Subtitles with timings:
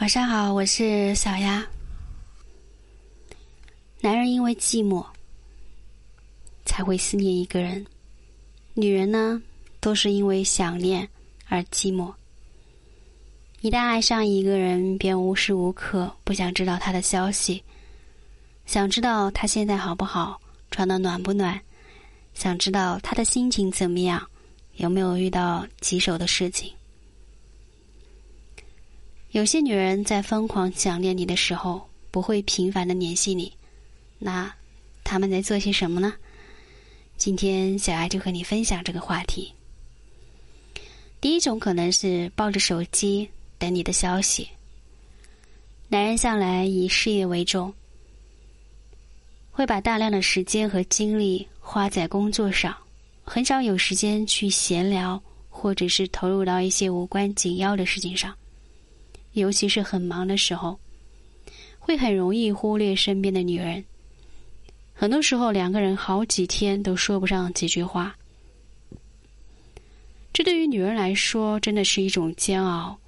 [0.00, 1.66] 晚上好，我是小丫。
[4.00, 5.04] 男人因为寂寞
[6.64, 7.84] 才会思念一个人，
[8.74, 9.42] 女人呢，
[9.80, 11.06] 都是因为想念
[11.48, 12.14] 而寂寞。
[13.60, 17.60] 一旦爱上一个人，便无时无刻不想知道他的消息，
[18.66, 20.40] 想知道他现在好不好，
[20.70, 21.60] 穿的暖不暖，
[22.34, 24.24] 想知道他的心情怎么样，
[24.76, 26.72] 有没有遇到棘手的事情。
[29.30, 33.52] 有些女人在疯狂想念你的时候，不会频繁的联系你，
[34.18, 34.52] 那
[35.04, 36.14] 他们在做些什么呢？
[37.16, 39.52] 今天小艾就和你分享这个话题。
[41.20, 43.28] 第一种可能是抱着手机。
[43.60, 44.48] 等你的消息。
[45.88, 47.74] 男人向来以事业为重，
[49.50, 52.72] 会把大量的时间和精力花在工作上，
[53.24, 58.32] 很少有时间去闲聊，或者是投入到一些无关紧要的事情上。
[59.38, 60.78] 尤其是很忙的时候，
[61.78, 63.84] 会很容易忽略身边的女人。
[64.92, 68.16] 很多时候，两个人好几天都说不上几句话，
[70.32, 72.98] 这对于女人来说真的是一种煎熬。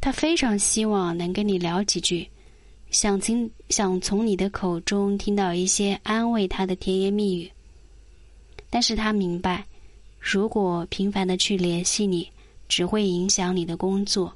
[0.00, 2.28] 她非常希望能跟你聊几句，
[2.90, 7.50] 想听想从你的口中听到一些安慰她的甜言蜜语。
[8.70, 9.64] 但是她明白，
[10.20, 12.28] 如果频繁的去联系你，
[12.68, 14.32] 只会影响你的工作。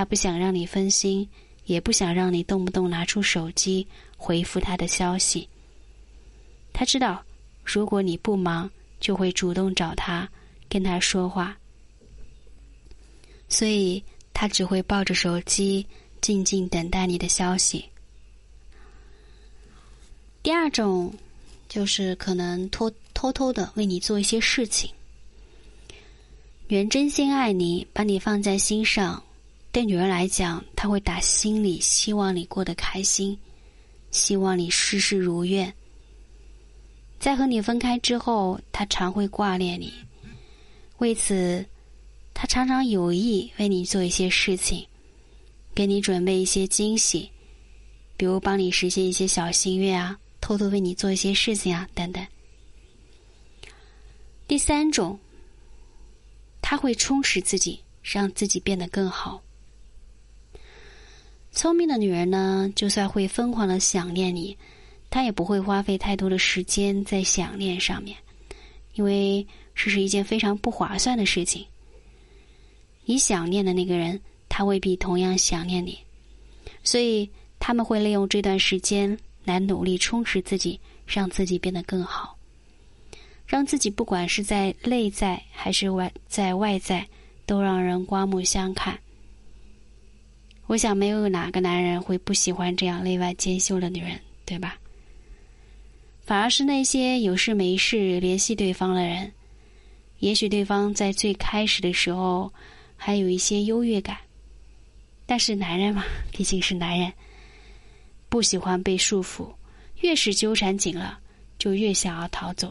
[0.00, 1.28] 他不想让你分心，
[1.66, 5.46] 也不想让你动不动拿出手机回复他的消息。
[6.72, 7.22] 他知道，
[7.62, 10.26] 如果你不忙，就会主动找他
[10.70, 11.54] 跟他说话。
[13.46, 14.02] 所以。
[14.32, 15.86] 他只会抱着手机，
[16.22, 17.84] 静静等待你的消息。
[20.42, 21.12] 第二种，
[21.68, 24.90] 就是可能偷偷偷的为你做一些事情。
[26.68, 29.22] 女人真心爱你，把你放在心上，
[29.72, 33.38] 对女人来讲，她会打心里希望你过得开心，
[34.10, 35.72] 希望你事事如愿。
[37.18, 39.92] 在和你分开之后，她常会挂念你，
[40.98, 41.64] 为此。
[42.32, 44.86] 他常常有意为你做一些事情，
[45.74, 47.30] 给你准备一些惊喜，
[48.16, 52.26] 比如帮你实现一些小心愿啊，偷偷为你做一些事情啊，等等。
[54.48, 55.18] 第三种，
[56.62, 59.42] 他会充实自己，让自己变得更好。
[61.52, 64.56] 聪明的女人呢，就算会疯狂的想念你，
[65.10, 68.16] 她也不会花费太多的时间在想念上面，
[68.94, 71.66] 因为这是一件非常不划算的事情。
[73.04, 75.98] 你想念的那个人，他未必同样想念你，
[76.84, 77.28] 所以
[77.58, 82.36] 他们会利用这段时间来努力充实自己，让自己变得更好，
[83.44, 87.04] 让自己不管是在内在还是外在外在，
[87.44, 88.96] 都让人刮目相看。
[90.70, 94.78] 我想，没有哪个男人会不喜欢这样内外兼修的女人，对吧？
[96.20, 99.32] 反而是那些有事没事联系对方的人，
[100.20, 102.52] 也许对方在最开始的时候。
[103.02, 104.16] 还有一些优越感，
[105.24, 107.10] 但是男人嘛，毕竟是男人，
[108.28, 109.50] 不喜欢被束缚，
[110.02, 111.18] 越是纠缠紧了，
[111.58, 112.70] 就越想要逃走。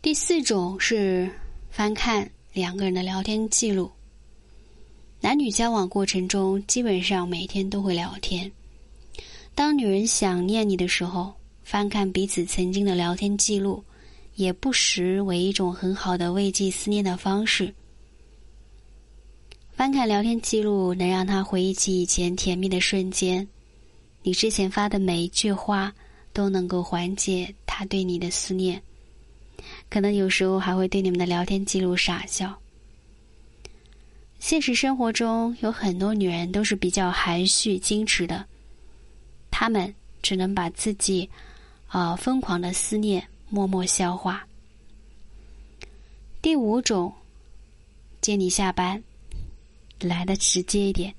[0.00, 1.30] 第四种是
[1.70, 3.92] 翻看两个人的聊天记录。
[5.20, 8.50] 男女交往过程中，基本上每天都会聊天。
[9.54, 13.82] 当女人想念你的时候，翻看彼此曾经的聊天记录。
[14.34, 17.74] 也不失为一种很好的慰藉思念的方式。
[19.72, 23.44] 翻看聊天记录，能让他回忆起以前甜蜜的瞬间。
[24.22, 25.92] 你之前发的每一句话，
[26.32, 28.80] 都能够缓解他对你的思念。
[29.90, 32.56] 可能有时候还会对你们的聊天记录傻笑。
[34.38, 38.44] 现实生活中有很多女人都是比较含蓄矜持的，
[39.50, 41.28] 她们只能把自己，
[41.88, 43.26] 啊，疯狂的思念。
[43.50, 44.46] 默默消化。
[46.42, 47.10] 第五种，
[48.20, 49.02] 接你下班，
[50.00, 51.14] 来的直接一点。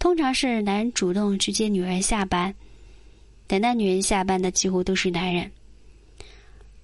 [0.00, 2.52] 通常是男人主动去接女人下班，
[3.46, 5.48] 等待女人下班的几乎都是男人。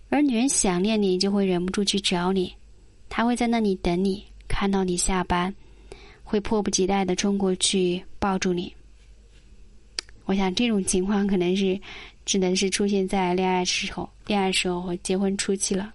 [0.09, 2.55] 而女人想念你，就会忍不住去找你，
[3.09, 5.55] 他会在那里等你，看到你下班，
[6.23, 8.75] 会迫不及待的冲过去抱住你。
[10.25, 11.81] 我想这种情况可能是。
[12.27, 15.93] 只能是出现在恋爱时候、恋爱时候和结婚初期了。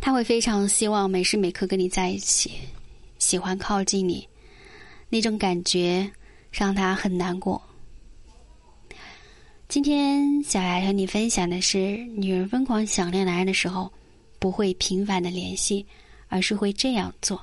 [0.00, 2.52] 他会非常希望每时每刻跟你在一起，
[3.18, 4.26] 喜欢靠近你，
[5.10, 6.10] 那种感觉
[6.50, 7.62] 让他很难过。
[9.68, 13.92] 今天小雅和你分享的是：女人疯狂想念男人的时候，
[14.38, 15.86] 不会频繁的联系
[16.28, 17.40] 而是会这样做。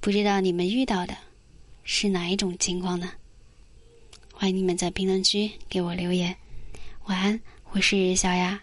[0.00, 1.16] 不知道你们遇到的
[1.82, 3.10] 是哪一种情况呢？
[4.32, 6.36] 欢迎你们在评论区给我留言。
[7.06, 7.40] 晚安
[7.70, 8.60] 我是小雅。